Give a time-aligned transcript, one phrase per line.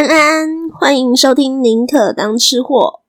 [0.00, 3.00] 安安，欢迎收听宁可当吃货。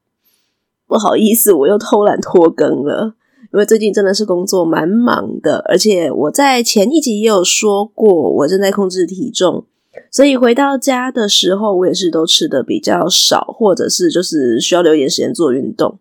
[0.85, 3.13] 不好意思，我又偷懒拖更了，
[3.53, 9.63] 因为最近真的是工作蛮忙的，而且我在前一集也有说过，我正在控制体重，
[10.11, 15.97] 所以回到家的时候，我也是都吃的比较少，或者是就是需要留一点时间做运动。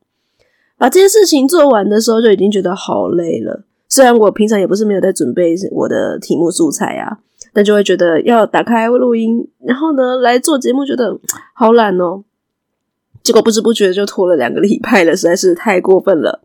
[0.76, 3.62] 把这些事情做完的时候，就已经觉得好累了。
[3.88, 7.20] 虽然我平常也不是没有在准备我的题目素材啊。
[7.52, 11.18] 但就会觉得要打开录音，然后呢来做节目，觉得
[11.54, 12.24] 好懒哦。
[13.22, 16.42] 结果不知不觉就拖了两个礼拜了，实在是太过分了。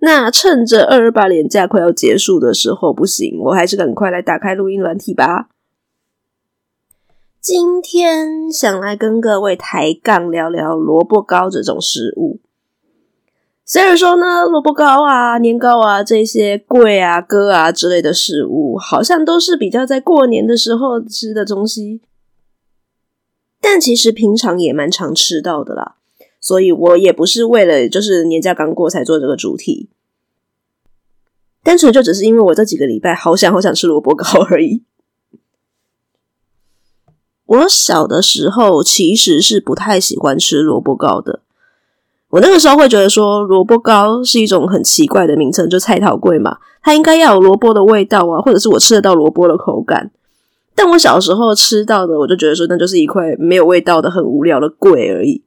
[0.00, 5.48] 那趁着二二八连假快要结束的时候，不行，我还是赶快来打开录音软体吧。
[7.40, 12.40] 今天想来跟各位抬杠聊聊萝卜糕这种食物。
[13.72, 22.00] 虽然说呢，萝卜糕啊、年糕啊这些贵啊、哥啊之类的食物，好像都是比较在过年的时候吃的东西，
[23.60, 25.94] 但其实平常也蛮常吃到的啦。
[26.40, 29.88] 所以我也不是为了就是年假刚过才做这个主题，
[31.62, 34.82] 单纯就只是因为我这几个礼拜好想好想吃萝卜糕而已。
[37.46, 41.42] 我小的时候其实是不太喜欢吃萝卜糕的。
[42.30, 50.12] 我那个时候会觉得说，萝卜糕是一种很奇怪的名称，就菜头粿嘛，它应该要有萝卜的味道啊，或者是我吃得到萝卜的口感。
[50.76, 55.42] 但我小时候吃到的，我就觉得说，那就是一块没有味道的很无聊的粿而已。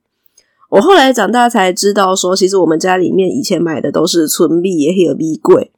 [0.69, 5.69] 我后来长大才知道说，其实我们家里面以前买的都是纯米也有米粿。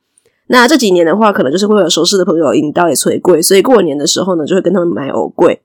[0.47, 5.59] 那这几年的话，可能就是会有熟识的朋友引导也催粿，所以过年的时候呢，就会跟他们买藕粿。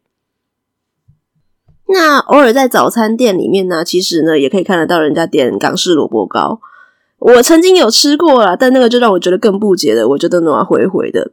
[1.93, 6.61] 那偶尔在早餐店里面呢，其实呢也可以看得到人家点港式萝卜糕。
[7.19, 11.33] 我曾经有吃过啦，但那个就让我觉得更不解的，我觉得暖回回的。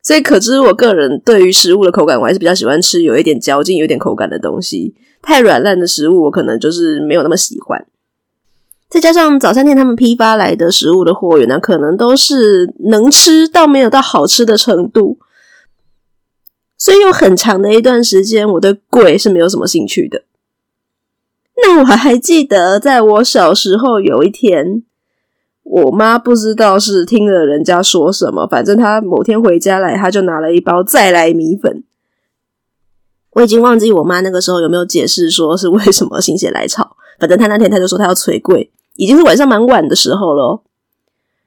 [0.00, 4.94] 所以可知我个人对于食物的口感，我还是比较喜欢吃有一点嚼劲、有点口感的东西。
[5.20, 7.84] 太软烂的食物，我可能就是没有那么喜欢。
[8.88, 15.18] 再加上早餐店他们批发来的食物的货源呢，可能都是能吃到没有到好吃的程度。
[16.78, 20.22] 所以有很长的一段时间，我对粿是没有什么兴趣的。
[21.60, 24.84] 那我还记得，在我小时候有一天，
[25.64, 31.82] 我妈不知道是听了人家说什么，反正她某天回家来，她就拿了一包再来米粉。
[33.32, 40.62] 我已经忘记我妈那个时候有没有解释说是为什么心血来潮，反正她那天她就说她要催粿，已经是晚上蛮晚的时候了。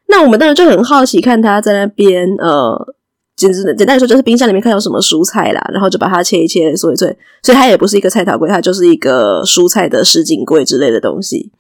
[0.08, 2.96] 那我们当时就很好奇，看她在那边呃。
[3.48, 6.96] 简直，简单来说就是冰箱里面看有什么蔬菜啦，然后就把它切一切，所以。
[6.96, 11.52] 所以它也不是一个菜头柜，它就是一个蔬菜的什锦柜之类的东西。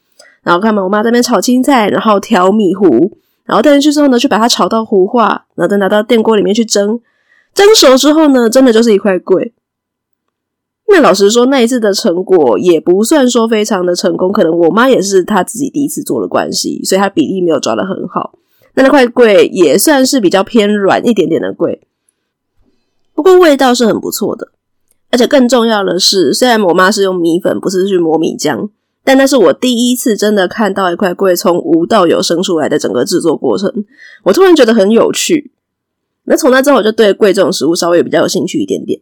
[0.43, 3.11] 然后看嘛，我妈在那边炒青菜，然后调米糊，
[3.45, 6.99] 然后带进去之后呢，去把它炒到糊化，然后再拿到电锅里面去蒸。
[7.55, 9.53] 蒸熟之后呢，真的就是一块桂。
[10.89, 18.37] 那老实说，那一次的成果也不算说非常的成功，可能我妈也是她自己第一次做的关系，所以她比例没有抓得很好。
[18.73, 21.81] 那那块桂也算是比较偏软一点点的桂，
[23.13, 24.51] 不过味道是很不错的，
[25.09, 28.69] 而且更重要的是，虽然我妈是用米粉，不是去磨米浆，
[29.03, 33.83] 但那是我第一次真的看到一块桂从无到有生出来的整个制作过程，
[34.23, 35.51] 我突然觉得很有趣。
[36.23, 39.01] 那从那之后，我就对桂这种食物稍微比较有兴趣一点点。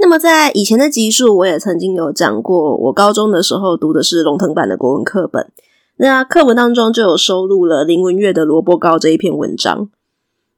[0.00, 5.50] 那么在以前的集数，我也曾经有讲过，我高中的时候读的是龙腾版的国文课本。
[5.98, 9.88] 那课文当中就有收录了林文月的萝卜糕这一篇文章，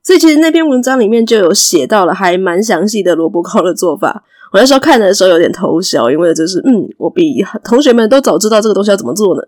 [0.02, 4.22] 所以其实那篇文章里面就有写到了还蛮详细的萝卜糕的做法。
[4.52, 9.42] 我那时候看的时候有点偷笑，因为就是嗯，我比同学们都早知道这个东西要怎么做呢。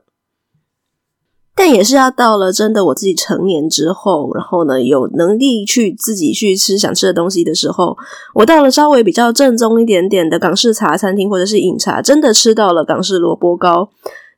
[1.54, 7.99] 但也是要到了真的我自己成年之后，然后呢有能力去自己去吃想吃的东西的时候，
[8.37, 13.90] 我到了稍微比较正宗一点点的港式茶餐厅或者是饮茶，真的吃到了港式萝卜糕。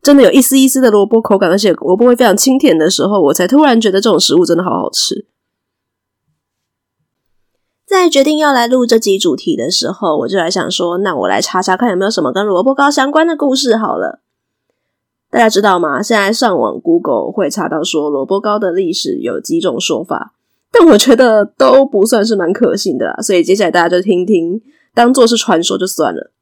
[0.04, 5.26] 真的有一丝一丝的萝卜口感，而且萝卜会非常清甜的时候，我才突然觉得这种食物真的好好吃。
[7.86, 14.20] 在决定要来录这集主题的时候，我就来想说，那我来查查看有没有什么跟萝卜糕相关的故事好了。
[15.30, 16.02] 大家知道吗？
[16.02, 20.34] 现在上网 Google 会查到说萝卜糕的历史有几种说法，
[20.70, 24.60] 但我觉得都不算是蛮可信的啦，所以接下来大家就听听，
[24.92, 26.33] 当做是传说就算了。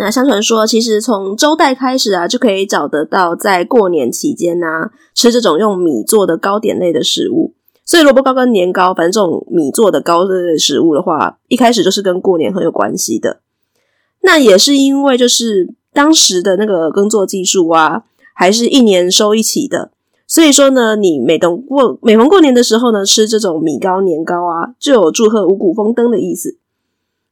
[0.00, 7.52] 那相传说，其实从周代开始啊，就可以找得到在过年期间呐、吃这种用米做的糕点类的食物。
[7.84, 13.40] 所以萝卜糕跟年糕，反正这种米做的糕类食物的话，一开始就是跟过年很有关系的。
[14.22, 18.04] 那也是因为就是当时的那个耕作技术啊，
[18.34, 19.90] 还是一年收一起的，
[20.26, 26.56] 所以说呢，你每逢过每逢过年的时候呢，吃这种米糕、年糕啊，就有祝贺五谷丰登的意思。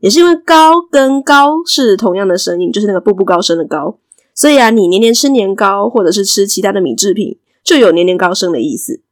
[0.00, 3.99] 也是因为高跟高是同样的声音，就是那个步步高升的高，
[4.35, 9.03] 所以啊，你年年吃年糕，或者是吃其他的米制品，就有年年高升的意思。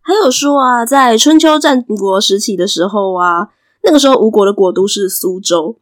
[0.00, 3.48] 还有说啊，在春秋战国时期的时候啊，
[3.82, 5.76] 那个时候吴国的国都是苏州。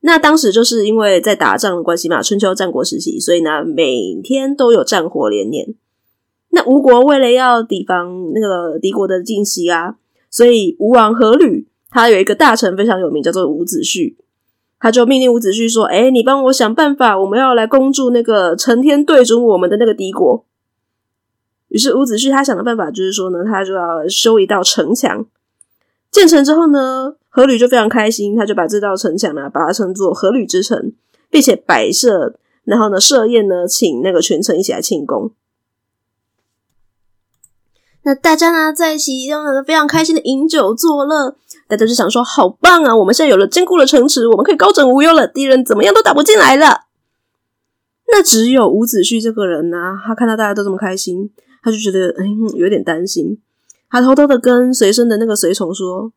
[0.00, 5.74] 那当时就是因为在打仗的关系嘛，春秋战国时期，所以呢，每天都有战火连连。
[6.50, 9.96] 那吴国为了要抵防那个敌国的进袭啊，
[10.30, 14.14] 所以吴王阖闾他有一个大臣非常有名，叫做伍子胥，
[14.78, 20.44] 他就命令伍子胥说：“哎，你帮我想办法，我们要来攻住那个成天对准我们的那个敌国。”
[21.68, 25.26] 于是伍子胥他想的办法就是说呢，他就要修一道城墙。
[26.10, 30.92] 建成之后呢，阖闾就非常开心，他就把这道城墙呢，把它称作阖闾之城，
[31.30, 35.32] 并且摆设，然后呢设宴呢，请那个群臣一起来庆功。
[38.08, 42.96] 那大家呢在一起用了非常开心的饮酒作乐，大家就想说好棒啊！
[42.96, 46.84] 我们现在有了坚固的城池，我们可以高枕无忧了，敌人怎么样都打不进来了。
[48.10, 49.76] 那只有伍子胥这个人呢、
[50.06, 51.30] 他看到大家都这么开心。
[51.62, 53.36] 他就觉得嗯，有点担心。
[53.90, 56.10] 他偷偷的跟随身的那个随从说：“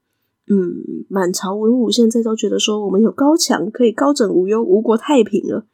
[0.47, 5.65] 嗯，满朝文武现在都觉得说我们有高墙可以高枕无忧，吴国太平了。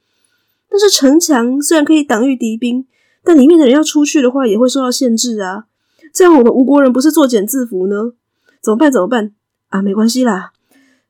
[0.67, 2.87] 但是城墙虽然可以挡御敌兵，
[3.23, 5.65] 但里面的人要出去的话也会受到限制啊。
[6.13, 8.13] 这样我们吴国人不是作茧自缚呢？
[8.61, 8.91] 怎么办？
[8.91, 9.33] 怎么办？
[9.69, 10.51] 啊，没关系啦。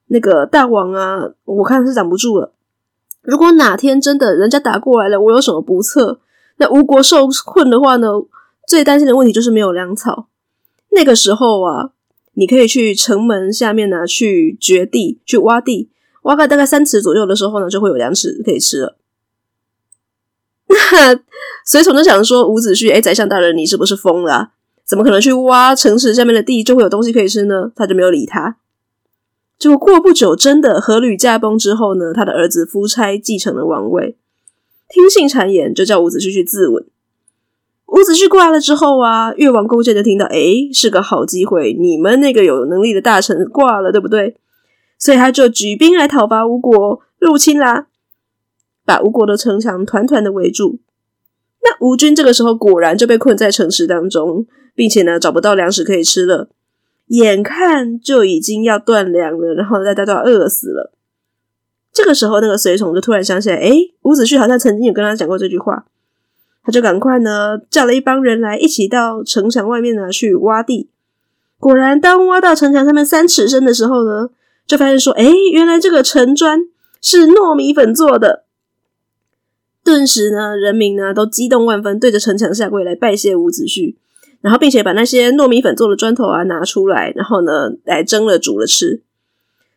[0.08, 2.54] 那个大王啊，我看是挡不住了。
[3.22, 6.20] 如果哪天真的人家打过来了，我有什么不测？
[6.58, 8.08] 那吴国受困的话呢？”
[8.68, 10.28] 最担心的问题就是没有粮草。
[10.90, 11.92] 那个时候啊，
[12.34, 15.90] 你可以去城门下面呢，去掘地、去挖地，
[16.24, 18.98] 挖个大概三尺左右的时候呢，就会有粮食可以吃了。
[20.68, 21.18] 那
[21.64, 24.52] 随从就想说：“伍子胥，哎，宰相大人，你是不是疯了？
[24.88, 28.56] 怎么可能去挖城池下面的地就会有东西可以吃呢？”他就没有理他。
[29.60, 34.16] 结果过不久，真的阖闾驾崩之后呢，他的儿子夫差继承了王位，
[34.88, 36.86] 听信谗言，就叫伍子胥去自刎。
[37.88, 44.36] 伍子胥挂了之后啊，越王勾践就听到，诶，是个好机会，你们那个有能力的大臣挂了，对不对？
[45.00, 47.88] 所以他就举兵来讨伐吴国，入侵啦，
[48.86, 50.80] 把吴国的城墙团团的围住。
[51.68, 56.48] 那吴军这个时候果然就被困在城池当中，并且呢，找不到粮食可以吃了，
[57.08, 60.94] 眼看就已经要断粮了，然后大家都要饿死了。
[61.92, 65.86] 这个时候，那个随从就突然想起来，诶，伍子胥好像曾经有跟他讲过这句话。
[66.64, 70.90] 他就赶快呢，叫了一帮人来，一起到城墙外面呢去挖地。
[71.60, 74.30] 果然，当挖到城墙上面三尺深的时候呢，
[74.66, 76.60] 就发现说：“哎，原来这个城砖
[77.02, 78.44] 是糯米粉做的。”
[79.88, 83.96] 顿时呢，人民呢都激动万分，对着城墙下跪来拜谢伍子胥，
[84.42, 89.02] 然后并且把那些糯米粉做的砖头啊拿出来，然后呢来蒸了煮了吃。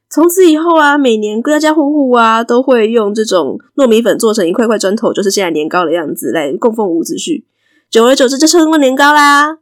[0.09, 7.45] 从此以后啊，每年各家户户啊都会用这种糯米粉做成一块块砖头，就是现在年糕的样子来供奉伍子胥。
[7.89, 9.59] 久而久之，就称为年糕啦。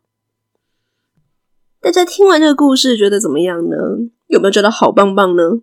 [1.82, 3.76] 大家听完这个故事，觉得怎么样呢？
[4.28, 5.60] 有没有觉得好棒棒呢？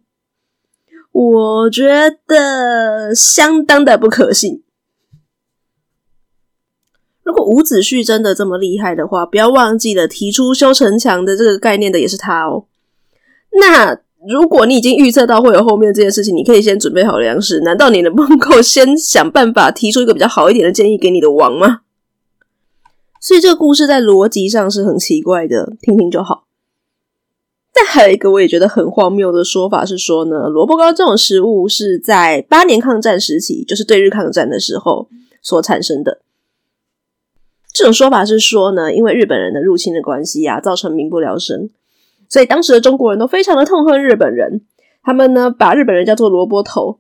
[1.12, 1.88] 我觉
[2.28, 4.62] 得相当的不可信。
[7.26, 12.68] 如果伍子胥真的这么厉害的话，不要忘记了提出修城墙的这个概念的也是他哦。
[13.60, 14.00] 那。
[14.28, 17.60] 如果你已经预测到会有后面这件事情，你可以先准备好粮食。
[17.60, 21.82] 难道你能不能够先想办法提出一个比较好一点的建议给你的王吗？
[23.22, 26.46] 所以这个故事在逻辑上是很奇怪的，听听就好。
[27.72, 35.08] 但还有一个我也觉得很荒谬的说法是说呢，萝卜糕这种食物是在八年抗战时期，就是对日抗战的时候
[35.44, 36.22] 所产生的。
[37.78, 41.70] 这种说法是说呢，因为日本人的入侵的关系呀、啊，造成民不聊生。
[42.30, 44.62] 所以当时的中国人都非常的痛恨日本人，
[45.04, 47.00] 他们呢把日本人叫做萝卜头。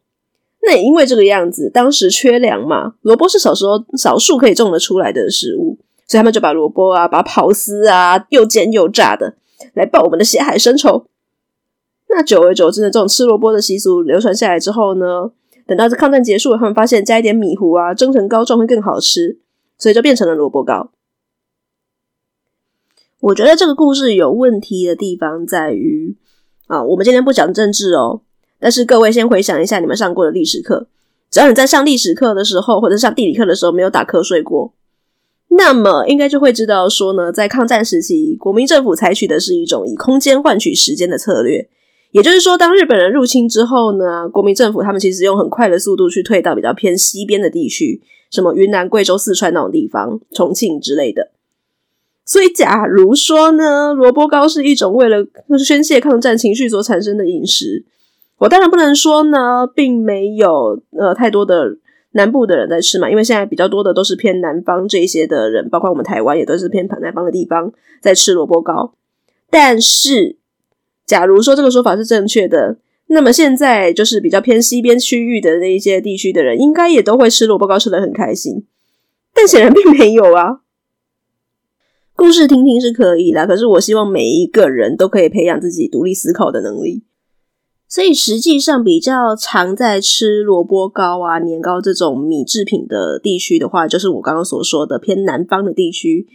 [0.63, 5.77] 那也因为这个样子，当时缺粮嘛，萝卜是小时候少数可以种得出来的食物，
[6.07, 9.35] 所以他们就把萝卜啊，把刨丝啊，又煎又炸的
[9.75, 11.05] 来报我们的血海深仇。
[12.09, 15.31] 那久而久之呢，这种吃萝卜的习俗流传下来之后呢，
[15.65, 19.39] 等到这抗战结束，他们发现加一点米糊啊，蒸成糕状会更好吃，
[19.77, 20.91] 所以就变成了萝卜糕。
[23.21, 26.15] 我觉得这个故事有问题的地方在于
[26.67, 28.21] 啊，我们今天不讲政治哦，
[28.59, 30.87] 但是各位先回想一下你们上过的历史课，
[31.31, 34.73] 只要你在上历史课的时候或者上地理课的时候没有打瞌睡过，
[35.49, 41.67] 那么应该就会知道说呢，在抗战时期，国民政府采取的是一种以空间换取时间的策略，
[42.11, 48.01] 也就是说，当日本人入侵之后呢，国民政府他们其实用很快的速度去退到比较偏西边的地区，
[48.35, 51.31] 什么云南、贵州、四川那种地方，重庆之类的。
[52.25, 55.25] 所以，假如说呢，萝卜糕是一种为了
[55.63, 57.85] 宣泄抗战情绪所产生的饮食，
[58.39, 61.77] 我当然不能说呢，并没有呃太多的
[62.11, 68.93] 南部的人在吃嘛，因为现在比较多的都是偏南方这一些的人，包括我们台湾也都是偏南方的地方在吃萝卜糕。
[69.51, 70.37] 但是，
[71.05, 72.77] 假如说这个说法是正确的，
[73.07, 78.65] 那么现在就是比较偏西边区域的那一些地区的人，应该也都会吃萝卜糕，吃得很开心。
[79.33, 80.61] 但显然并没有啊。
[82.15, 87.03] 故事听听是可以啦，可是我希望每一个人都可以培养自己独立思考的能力。
[87.87, 96.27] 所以实际上比较常在吃萝卜糕啊、年糕这种米制品的地区的话，就是我刚刚所说的偏南方的地区，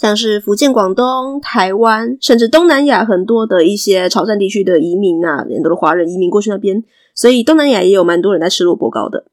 [0.00, 6.82] 像是福建、广东、台湾，甚至东南亚很多的一些潮汕地区的移民啊，很多的华人移民过去那边，
[7.14, 9.26] 所以东南亚也有蛮多人在吃萝卜糕的。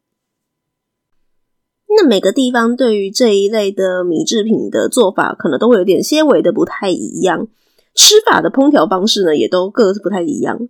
[1.87, 7.47] 那每个地方对于这一类的米制品的做法，可能都会有点些微的不太一样，
[7.95, 10.67] 吃法的烹调方式呢，也都各自不太一样。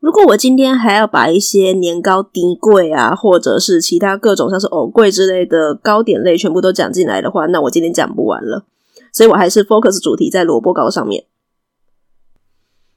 [0.00, 8.64] 如果我今天还要把一些年糕、甜粿啊，或者是其他各种像是藕粿之类的糕点类全部都讲进来的话，那我今天讲不完了。
[9.12, 11.24] 所以我还是 focus 主题在萝卜糕上面。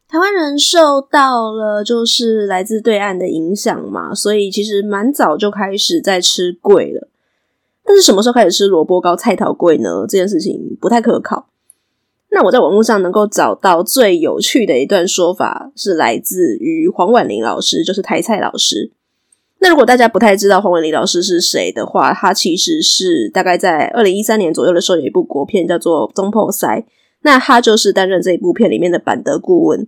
[0.07, 7.09] 台湾人受到了就是来自对岸的影响嘛，所以其实蛮早就开始在吃粿了。
[7.83, 10.05] 但是什么时候开始吃萝卜糕、菜头粿呢？
[10.07, 11.49] 这件事情不太可靠。
[12.35, 18.91] 那我在网络上能够找到最有趣的一段说法，是来自于黄婉玲老师，就是台菜老师。
[19.59, 26.65] 那如果大家不太知道黄婉玲老师是谁的话，他其实是大概在二零一三年左右的时候有一部国片叫做《总铺师》，
[27.21, 29.87] 那他就是担任这一部片里面的版德顾问。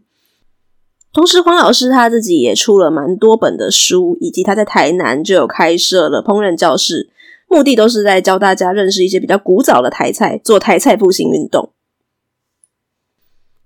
[1.12, 7.10] 同时，黄老师他自己也出了蛮多本的书，以及他在台南就有开设了烹饪教室，
[7.50, 11.72] 目的都是在教大家认识一些比较古早的台菜，做台菜复兴运动。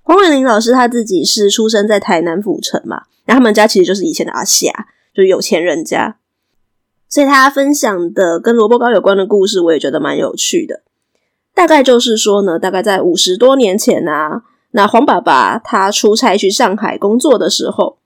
[0.09, 4.71] 黄伟玲老师他自己是出生在台南府城嘛，那他们家其实就是以前的阿霞，
[5.13, 6.17] 就是有钱人家，
[7.07, 10.81] 所以他分享的跟萝卜糕有关的故事，我也觉得蛮有趣的。
[11.53, 14.41] 大概就是说呢，大概在五十多年前啊。
[14.71, 17.99] 那黄爸爸他出差去上海工作的时候，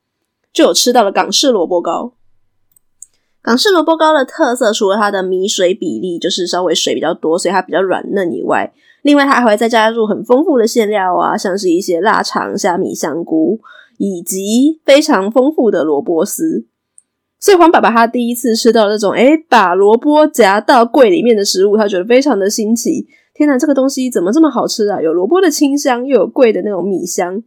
[0.52, 2.16] 就有吃到了港式萝卜糕。
[3.42, 13.60] 港式萝卜糕的特色，除了它的米水比例就是稍微水比较多，所以它比较软嫩以外，另外它还会再加入很丰富的馅料啊，像是一些腊肠、虾米、香菇，
[13.98, 16.66] 以及非常丰富的萝卜丝。
[17.38, 23.06] 所以黄爸爸他第一次吃到这种，诶，把萝卜夹到柜里面的食物，他觉得非常的新奇。
[23.34, 25.02] 天哪，这个东西怎么这么好吃啊？
[25.02, 27.44] 有萝卜的清香，又有桂的那种米香。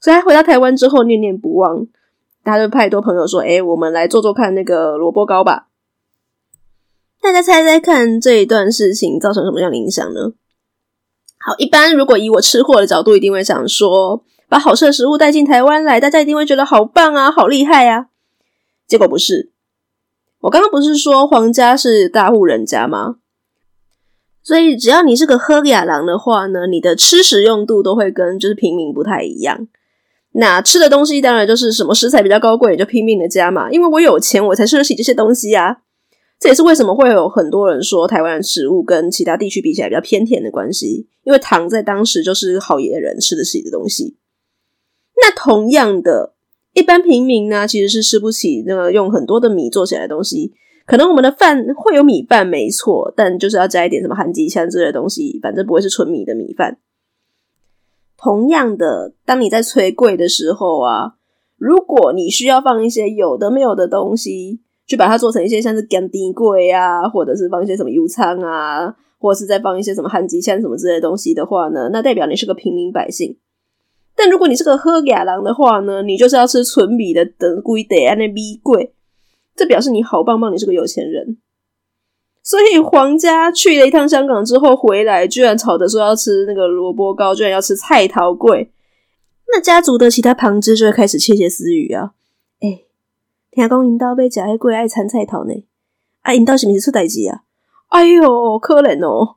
[0.00, 1.86] 所以他回到台湾之后念念不忘，
[2.42, 5.68] 他就派多朋友说：“诶，我们来做做看那个萝卜糕吧。”
[7.22, 10.32] 大家猜猜看，这一段事情造成什么样的影响呢？
[11.44, 18.06] 好，一般如果以我吃货的角度，一定会想说，把好吃的食物带进台湾来，大家一定会觉得好棒啊，好厉害啊。
[18.86, 19.50] 结果不是，
[20.42, 23.16] 我刚刚不是说皇家是大户人家吗？
[24.44, 29.68] 所以，只要你是个喝雅郎的话呢，你的吃食用度都会跟就是平民不太一样。
[30.32, 33.70] 那吃的东西当然就是什么食材比较高贵，你就拼命的加嘛。
[33.70, 35.78] 因为我有钱，我才吃得起这些东西啊。
[36.42, 41.06] 这也是为什么会有很多人说台湾的食物跟其他地区比起来比较偏甜的关系。
[41.22, 44.16] 因为糖在当时就是好野人吃得起的东西。
[45.14, 46.34] 那同样的，
[46.72, 50.52] 一般平民呢，其实是吃不起那个用很多的米做起来的东西。
[50.84, 56.78] 可能我们的饭会有米饭，没错，但就是要加一点什么韩吉香之类的东西，反正不会是纯米的米饭。
[58.16, 61.14] 同样的，当你在炊粿的时候啊，
[61.56, 73.38] 如果你需要放一些有的没有的东西，去把它做成一些像是干丁柜啊，或者是放一些什么油仓啊，或者是再放一些什么焊机枪什么之类的东西的话呢，那代表你是个平民百姓。
[74.14, 78.90] 但如果你是个好野人的话呢，你就是要吃纯米的等贵的安那米粿。
[79.56, 81.38] 这表示你好棒棒，你是个有钱人。
[82.42, 88.68] 所以皇家去了一趟香港之后回来，居然吵着说要吃那个萝卜糕，居然要吃菜头粿。
[89.54, 92.12] 那家族的其他旁支就会开始窃窃私语啊！
[93.52, 95.52] 听讲因兜要食迄粿爱掺菜头呢，
[96.22, 97.42] 啊，因兜是不是出代志啊？
[97.88, 99.36] 哎哟，可怜哦！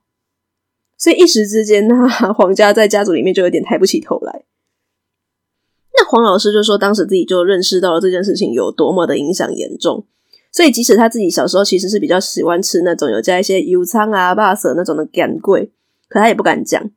[0.98, 4.46] 所以一时之间， 那黄家在家族里面就有点抬不起头来。
[5.98, 10.06] 那黄老师就说，当时自己就认识到了这件事情有多么的影响严重，
[10.50, 15.74] 所以即使他自己小时候其实是比较喜欢吃那种有加一些油葱啊、巴色那种的干桂，
[16.08, 16.90] 可他也不敢讲，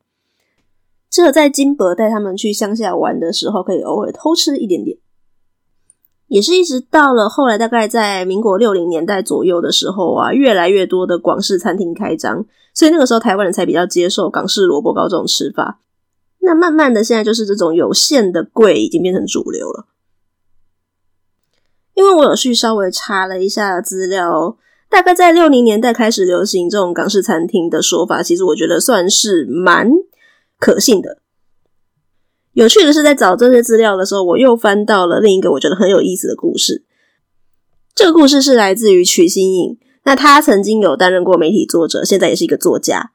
[1.10, 4.98] 只有在金伯带他们去乡下玩的时候，可以偶尔偷吃一点点。
[6.28, 15.80] 也是一直到了后来，大概在民国六零年代左右的时候啊，越来越多的广式餐厅开张，所以那个时候台湾人才比较接受港式萝卜糕这种吃法。
[16.40, 19.86] 那慢慢的，现在就是这种有限的粿已经变成主流了。
[21.94, 24.56] 因为我有去稍微查了一下资料，
[24.88, 29.90] 大概在六零年代开始流行这种港式餐厅的说法，其实我觉得算是蛮
[30.58, 31.18] 可信的。
[32.58, 36.82] 有趣的是，在找这些资料的时候，我又翻到了另一个我觉得很有意思的故事。
[37.94, 43.12] 这个故事是来自于瞿欣颖，那他曾经有担任过媒体作者，现在也是一个作家。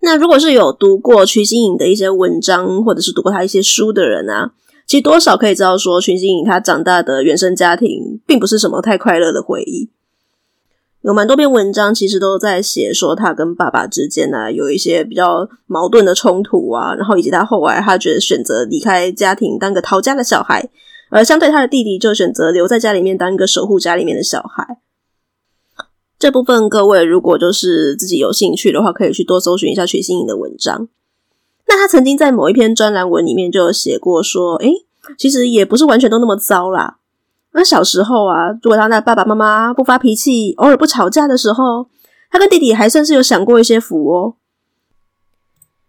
[0.00, 4.50] 那如果是有读过瞿欣颖的一些文章，或者是读过他一些书的人啊，
[4.84, 9.90] 其实多少可以知道说，瞿欣颖他长大的原生家庭并不是什么太快乐的回忆。
[11.06, 20.68] 有蛮多篇文章，其实都在写说他跟爸爸之间呢、有一些比较矛盾的冲突啊，然后以及他后来他觉得选择离开家庭当个逃家的小孩，
[21.08, 24.78] 而相对他的弟弟就选择留在家里面当一个守护家里面的小孩。
[26.18, 30.88] 这部分各位如果就是自己有兴趣的话，可以去多搜寻一下徐新颖的文章。
[31.68, 34.72] 那他曾经在某一篇专栏文里面就有写过说，诶，
[35.16, 36.95] 其实也不是完全都那么糟啦。
[37.56, 41.88] 那小时候啊，如果他那爸爸妈妈不发脾气，偶尔不吵架的时候，
[42.30, 44.34] 他跟弟弟还算是有享过一些福哦。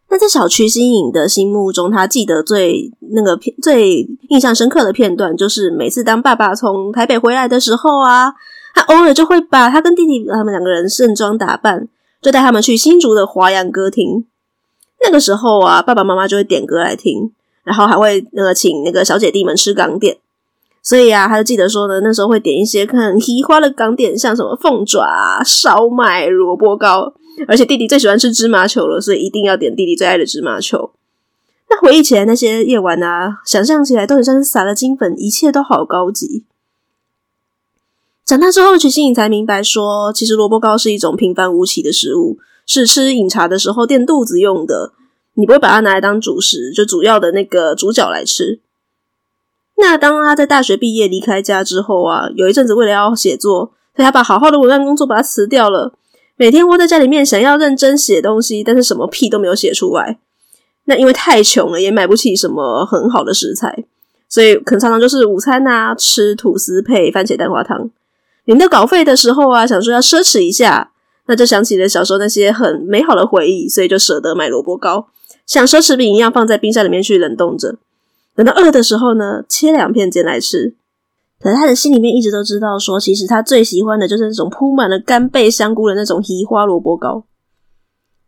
[0.09, 8.33] 那在小区新颖的心目中，他记得最那个片最印象深刻的片段，就是每次当爸爸从台北回来的时候啊，
[8.73, 11.89] 他偶尔就会把他跟弟弟他们两个人盛装打扮，
[12.21, 14.25] 就带他们去新竹的华阳歌厅。
[15.03, 17.33] 那个时候啊，爸爸妈妈就会点歌来听，
[17.65, 20.17] 然后还会那个请那个小姐弟们吃港点。
[20.87, 27.13] 所以啊，他就记得说呢，那时候会点一些很奇花的港点，像什么凤爪、烧麦、萝卜糕，
[27.45, 30.91] 而且弟弟最喜欢吃芝麻球了，所以一定要点弟弟最爱的芝麻球。
[31.69, 36.45] 那回忆起来那些夜晚啊，想象起来都很像是撒了金粉，一切都好高级。
[38.23, 44.93] 长大之后，瞿欣颖才明白说，其实萝卜糕是一种平凡无奇的食物，是吃饮茶的时候垫肚子用的。
[45.33, 48.61] 你不会把它拿来当主食，就主要的那个主角来吃。
[49.79, 55.93] 那当他在大学毕业离开家之后啊，有一阵子为了要写作，所以他把好好的文案工作把它辞掉了，
[56.35, 60.19] 每天窝在家里面想要认真写东西，但是什么屁都没有写出来。
[60.85, 63.85] 那因为太穷了，也买不起什么很好的食材，
[64.27, 67.89] 所以可能常常就是午餐啊吃吐司配番茄蛋花汤。
[68.45, 70.91] 领到稿费的时候啊，想说要奢侈一下，
[71.27, 75.07] 那就想起了小时候那些很美好的回忆，所以就舍得买萝卜糕，
[75.45, 77.75] 像奢侈品一样放在冰箱里面去冷冻着。
[78.37, 80.75] 等到饿的时候呢，切两片煎来吃。
[81.39, 87.25] 可是他的心里面一直都知道，说其实他最喜欢的就是那种铺满了干贝香菇的那种奇花萝卜糕。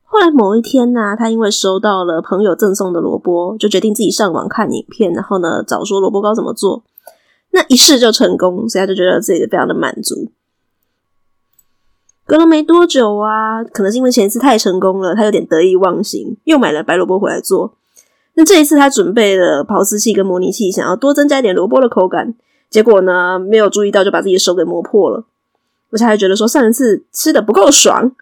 [0.04, 6.84] 后来某一天呢、他因为收到了朋友赠送的萝卜，就决定自己上网看影片，然后呢找说萝卜糕怎么做。
[7.52, 10.32] 那一试就成功，所以他就觉得自己非常的满足。
[12.26, 17.76] 隔了没多久啊，可能是因为前一次太成功了，他有点得意忘形，又买了白萝卜回来做。
[18.40, 22.34] 那这一次他准备了刨丝器跟模拟器，想要多增加一点萝卜的口感，
[22.70, 25.26] 结果呢没有注意到，就把自己的手给磨破了。
[25.92, 28.14] 而且还觉得说上一次吃的不够爽，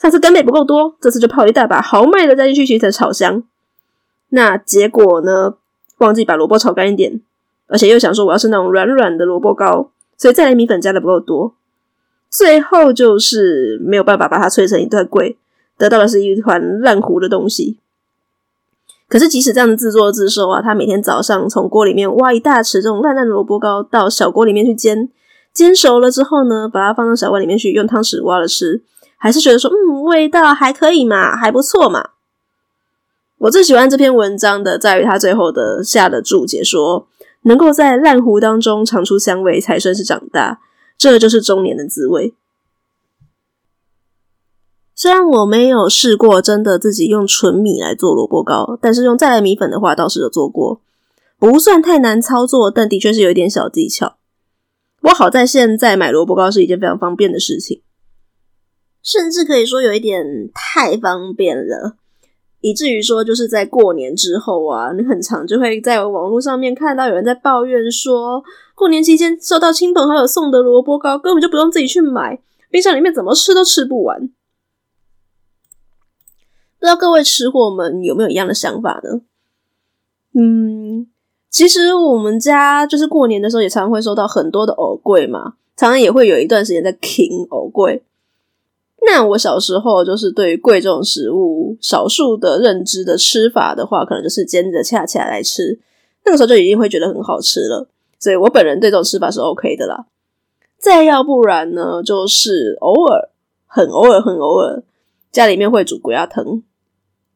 [0.00, 3.42] 上次干贝不够多，这次就泡一大把豪迈的加进去去炒香。
[4.30, 5.56] 那结果呢，
[5.98, 7.20] 忘记把萝卜炒干一点，
[7.66, 11.52] 而且又想说我要是那种软软的萝卜糕，所以再来米粉加的不够多，
[12.30, 15.36] 最后就是没有办法把它脆成一段粿，
[15.76, 17.76] 得到的是一团烂糊的东西。
[19.08, 25.08] 可是，即使这样自作自受啊，他每天早上从锅里面挖一大匙这种烂烂的萝卜糕到小锅里面去煎，
[25.54, 28.82] 煎熟了之后呢，把它放到小碗里面去，用汤匙挖了吃，
[29.16, 32.10] 还是觉得说，嗯，味道还可以嘛，还不错嘛。
[33.38, 37.06] 我最喜欢这篇文章的，在于他最后的下的注解说，
[37.44, 40.60] 能够在烂糊当中尝出香味，才算是长大，
[40.98, 42.34] 这就是中年的滋味。
[45.00, 50.80] 虽然我没有试过真的自己用纯米来做萝卜糕，但是用再来米粉的话倒是有做过，
[51.38, 54.16] 不算太难操作，但的确是有一点小技巧。
[55.00, 57.80] 不过好在现在买萝卜糕是一件非常方便的事情，
[59.00, 61.94] 甚至可以说有一点太方便了，
[62.60, 68.42] 以至于说就是在过年之后啊，你很常就会在网络上面看到有人在抱怨说，
[68.74, 74.28] 过年期间收到亲朋好友送的萝卜糕根本就不用自己去买，冰箱里面怎么吃都吃不完。
[76.78, 79.20] 不知道各位吃货们有没有一样的想法呢？
[80.34, 81.06] 嗯，
[81.50, 88.02] 其实我们家就是过年的时候也常常会收到很多的藕桂嘛，常常也会有一段时间在啃藕桂。
[89.00, 95.78] 那我小时候就是对于贵重食物，少数的认知的吃法的话，可能就是煎着恰恰来吃，
[96.24, 97.88] 那个时候就已经会觉得很好吃了。
[98.18, 100.06] 所以我本人对这种吃法是 OK 的啦。
[100.78, 103.30] 再要不然呢，就是偶尔，
[103.66, 104.82] 很偶尔，很偶尔，
[105.38, 106.64] 家里面会煮龟仔汤。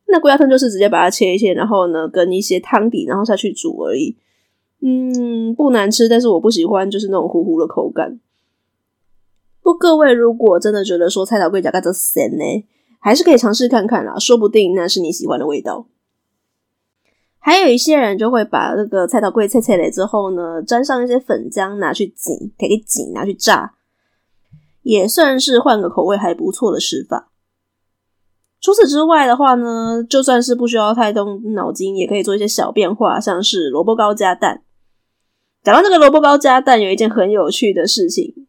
[0.07, 4.17] 那龟仔汤就是直接把它切一切，然后呢，跟一些汤底，然后下去煮而已。
[4.81, 8.19] 嗯，不难吃，但是我不喜欢就是那种糊糊的口感。
[9.62, 12.45] 不，各位如果真的觉得说菜头粿吃甲做咸呢，
[12.99, 15.87] 还是可以尝试看看啦，说不定那是你喜欢的味道。
[17.38, 23.75] 还有一些人就会把那个菜头粿切切了之后呢，沾上一些粉浆，拿去挤，可以挤，拿去炸，
[24.83, 27.32] 也算是换个口味还不错的吃法。
[28.62, 34.62] 除此之外的话呢，就算是不需要太动脑筋，也可以做一些小变化，像是萝卜糕加蛋。
[35.64, 38.46] 讲到这个萝卜糕加蛋，有一件很有趣的事情，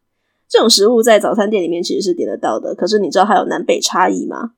[0.47, 4.52] 这种食物在早餐店里面其实是点得到的，可是你知道它有南北差异吗？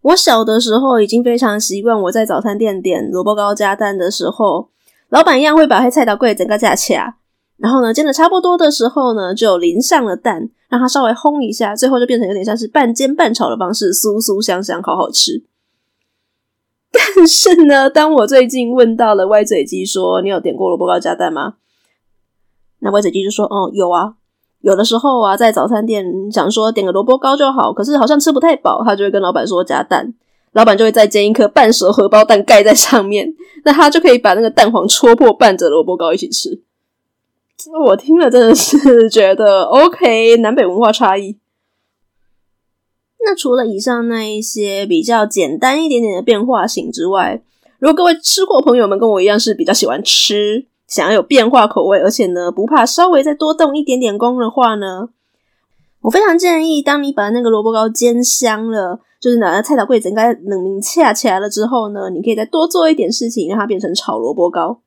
[0.00, 4.70] 我小的时候已经非常习惯，我在早餐店点萝卜糕加蛋的时候，
[5.10, 7.16] 老板一样会把黑菜刀柜整个架起来，
[7.56, 15.44] 然后呢煎的差不多的时候呢，就淋上了蛋，让它稍微烘一下，最后就变成有点像是半煎半炒的方式，酥酥香香，好好吃。
[16.92, 21.54] 但是呢，当我最近问到了歪嘴鸡说：“你有点过萝卜糕加蛋吗？”
[22.80, 24.14] 那歪嘴鸡就说：“哦，有啊。”
[24.62, 30.12] 有的时候啊，在早餐店想说点个萝卜糕就好，可是好像吃不太饱，他就会跟老板说加蛋，
[30.52, 33.32] 老板就会再煎一颗半熟荷包蛋盖在上面，
[33.64, 36.62] 那他就可以把那个蛋黄戳破，拌着萝卜糕一起吃。
[37.86, 41.38] 我听了真的是觉得 OK，南北文化差异。
[43.24, 47.42] 那除了以上那一些比较简单一点点的变化型之外，
[47.78, 50.66] 如果各位吃货朋友们跟我一样是比较喜欢吃。
[50.86, 55.08] 想要有变化口味，而且呢不怕稍微再多动一点点工的话呢，
[56.02, 64.80] 我非常建议，当你把那个萝卜糕煎香了，就是拿菜头粿整个冷凝恰起来了之后呢，你可以再多做一点事情，让它变成炒萝卜糕。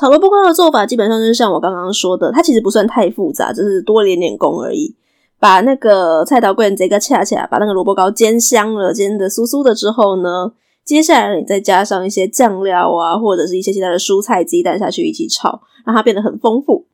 [0.00, 4.96] 炒萝卜糕的做法基本上就是像我刚刚说的，它其实不算太复杂，只是多一点点工而已。
[5.38, 10.52] 把那个菜头粿这个恰恰，把那个萝卜糕煎香了，煎得酥酥的之后呢，
[10.86, 16.86] 接下来你再加上一些酱料啊，或者是一些其他的蔬菜、鸡蛋下去一起炒，让它变得很丰富。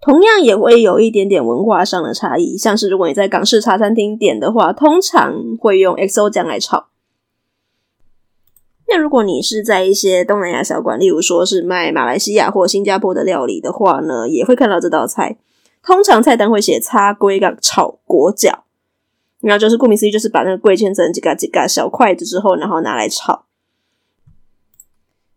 [0.00, 6.88] 同样也会有一点点文化上的差异，像是如果你在港式茶餐厅点的话，通常会用 XO 酱来炒。
[8.88, 15.36] 那如果你是在一些东南亚小馆，例如说是卖马来西亚或新加坡的料理的话呢，也会看到这道菜。
[15.82, 18.64] 通常菜单会写“叉龟甲炒果角”。
[19.40, 23.44] 然后就是顾名思义，就是把那个粿切成几个几个小块子之后，然后拿来炒。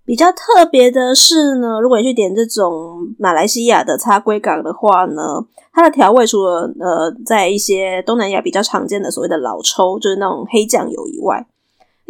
[0.03, 11.45] 比较特别的是呢，如果你去点这种马来西亚的叉龟港的话呢，它的调味除了呃在一些东南亚比较常见的所谓的老抽，就是那种黑酱油以外，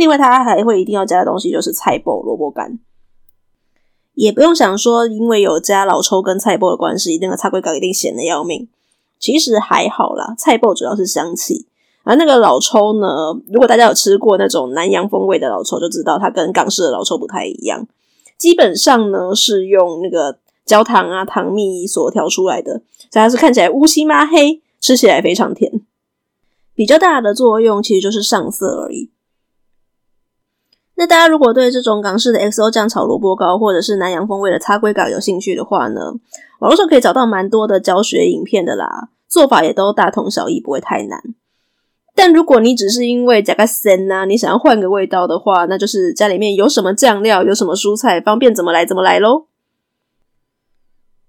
[0.01, 2.79] 另外它还会一定要加的东西就是菜脯萝卜干。
[4.15, 8.67] 也不用想说，因为有加老抽跟菜脯的关系，那个叉龟港一定咸的要命。
[9.19, 11.67] 其实还好啦，菜脯主要是香气。
[12.01, 17.87] 而那个老抽呢，如果大家有吃过那种南洋风味的老抽，就知道它跟港式的老抽不太一样。
[18.39, 25.71] 基本上呢，是用那个焦糖啊、糖蜜所调出来的，所以它是看起来乌漆嘛黑，吃起来非常甜。
[26.73, 29.11] 比较大的作用其实就是上色而已。
[31.01, 35.99] 那大家如果对这种港式的 XO 酱炒萝卜糕，或者是南洋风味的叉龟糕有兴趣的话呢，
[36.59, 41.19] 网络上可以找到蛮多的教学影片的啦，做法也都大同小异，不会太难。
[42.13, 49.47] 但如果你只是因为加个咸呐，你想要换个味道的话，那就是家里面有什么酱料，有什么蔬菜，方便怎么来怎么来喽。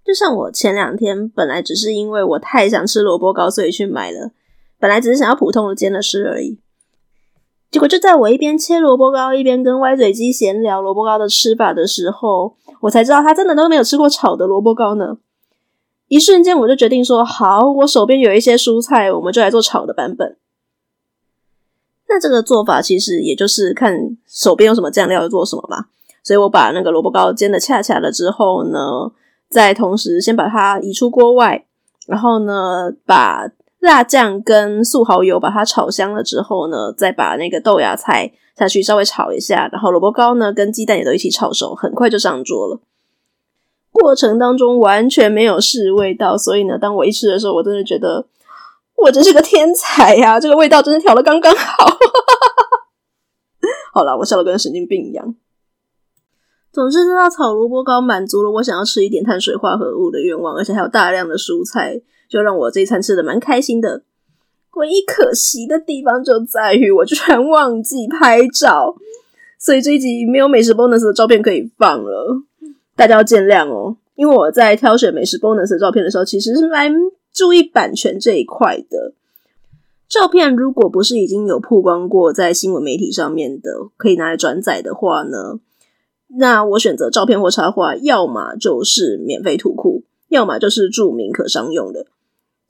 [0.04, 4.32] 就像我前两天本来只是因为我太想吃萝卜糕，所以去买了。
[4.78, 6.58] 本来只是想要普通的煎了吃而已，
[7.72, 15.16] 结果就在我一边切萝卜糕，一边跟歪嘴鸡闲聊萝卜糕的吃法的时候，我才知道他真的都没有吃过炒的萝卜糕呢。
[16.08, 20.36] 一瞬间我就决定说：好，我手边有一些蔬菜，我们就来做炒的版本。
[22.08, 25.86] 那这个做法其实也就是看手边有什么酱料就做什么嘛，
[26.22, 28.78] 所以我把那个萝卜糕煎的恰恰了之后呢，
[29.48, 31.64] 再同时先把它移出锅外，
[32.06, 33.48] 然后呢把
[33.82, 42.80] 辣酱跟素蚝油把它炒香了之后呢，再把那个豆芽菜下去稍微炒一下，然后萝卜糕呢跟鸡蛋也都一起炒熟，很快就上桌了。
[43.90, 48.28] 过程当中完全没有试味道，所以呢，当我一吃的时候，我真的觉得。
[48.94, 50.38] 我真是个天才呀、啊！
[50.38, 51.86] 这个味道真的调得刚刚好。
[53.92, 55.34] 好了，我笑得跟神经病一样。
[56.72, 62.00] 总之，这道炒萝卜糕满足了我想要吃一点碳水化合物的愿望，而且还有大量的蔬菜，
[62.32, 64.04] 就让我这一餐吃的蛮开心的。
[64.76, 68.96] 唯一可惜的地方就在于我居然忘记拍照，
[69.58, 72.42] 所以这一集没有美食 bonus 的照片可以放了，
[72.96, 73.98] 大家要见谅哦。
[74.14, 76.90] 因为我在挑选美食 bonus 的照片的时候，其实是蛮
[77.34, 79.12] 注意版权这一块的。
[80.08, 85.60] 照片如果不是已经有曝光过在新闻媒体上面的，可以拿来转载的话呢，
[86.38, 92.06] 那我选择照片或插画，要么就是免费图库，要么就是注明可商用的。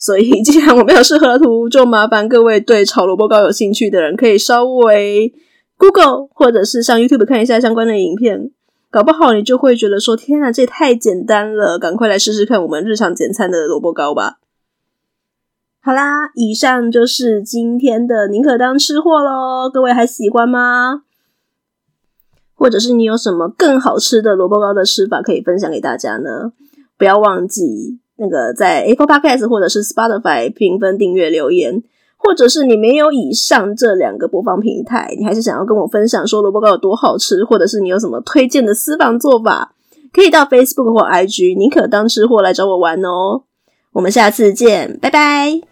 [0.04, 5.32] 所以既然我没有适合的图，就麻烦各位对炒萝卜糕有兴趣的人，可以稍微
[5.76, 8.50] Google 或者是上 YouTube 看一下相关的影片，
[8.90, 11.78] 搞不好你就会觉得说：天哪，这也太简单了！
[11.78, 14.40] 赶快来试试看我们日常简餐的萝卜糕吧。
[15.80, 19.70] 好啦，以上就是今天的宁可当吃货喽。
[19.72, 21.02] 各位还喜欢吗？
[22.56, 26.52] 或者是你有什么更好吃的萝卜糕的吃法可以分享给大家呢？
[26.98, 31.82] 不要忘记那个在 Apple Podcast 或者是 Spotify 评分、订阅、留言。
[32.24, 39.74] 或者是你没有以上这两个播放平台，你还是想要跟我分享说萝卜糕有多好吃，或者是你有什么推荐的私房做法，
[40.12, 43.42] 可以到 Facebook 或 IG 你可当吃货来找我玩哦。
[43.94, 45.71] 我们下次见，拜拜。